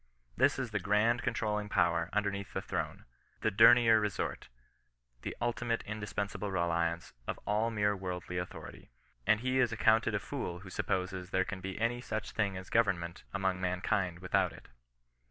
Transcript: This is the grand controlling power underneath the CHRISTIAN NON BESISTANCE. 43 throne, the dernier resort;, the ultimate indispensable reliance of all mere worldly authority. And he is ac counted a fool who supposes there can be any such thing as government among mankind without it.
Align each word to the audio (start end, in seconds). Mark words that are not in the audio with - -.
This 0.35 0.57
is 0.57 0.71
the 0.71 0.79
grand 0.79 1.21
controlling 1.21 1.69
power 1.69 2.09
underneath 2.11 2.53
the 2.55 2.61
CHRISTIAN 2.63 2.77
NON 2.77 2.85
BESISTANCE. 2.87 3.07
43 3.39 3.39
throne, 3.39 3.41
the 3.41 3.51
dernier 3.51 3.99
resort;, 3.99 4.49
the 5.21 5.37
ultimate 5.39 5.83
indispensable 5.83 6.49
reliance 6.49 7.13
of 7.27 7.37
all 7.45 7.69
mere 7.69 7.95
worldly 7.95 8.39
authority. 8.39 8.89
And 9.27 9.41
he 9.41 9.59
is 9.59 9.71
ac 9.71 9.83
counted 9.83 10.15
a 10.15 10.19
fool 10.19 10.61
who 10.61 10.71
supposes 10.71 11.29
there 11.29 11.45
can 11.45 11.61
be 11.61 11.79
any 11.79 12.01
such 12.01 12.31
thing 12.31 12.57
as 12.57 12.71
government 12.71 13.25
among 13.31 13.61
mankind 13.61 14.17
without 14.23 14.51
it. 14.51 14.69